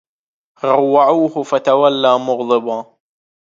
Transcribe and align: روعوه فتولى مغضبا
روعوه 0.71 1.43
فتولى 1.43 2.13
مغضبا 2.19 2.97